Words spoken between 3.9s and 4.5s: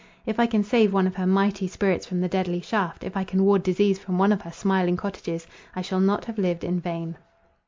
from one of